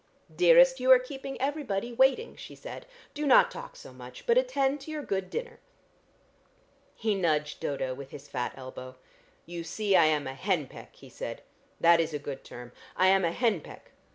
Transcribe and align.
"Dearest, 0.35 0.79
you 0.79 0.89
are 0.89 0.97
keeping 0.97 1.39
everybody 1.39 1.93
waiting," 1.93 2.35
she 2.35 2.55
said. 2.55 2.87
"Do 3.13 3.27
not 3.27 3.51
talk 3.51 3.75
so 3.75 3.93
much, 3.93 4.25
but 4.25 4.35
attend 4.35 4.81
to 4.81 4.89
your 4.89 5.03
good 5.03 5.29
dinner." 5.29 5.59
He 6.95 7.13
nudged 7.13 7.59
Dodo 7.59 7.93
with 7.93 8.09
his 8.09 8.27
fat 8.27 8.53
elbow. 8.57 8.95
"You 9.45 9.63
see, 9.63 9.95
I 9.95 10.05
am 10.05 10.25
a 10.25 10.33
hen 10.33 10.65
peck," 10.65 10.95
he 10.95 11.07
said. 11.07 11.43
"That 11.79 11.99
is 11.99 12.15
a 12.15 12.17
good 12.17 12.43
term. 12.43 12.71
I 12.97 13.09
am 13.09 13.23
a 13.23 13.31
hen 13.31 13.61
peck. 13.61 13.91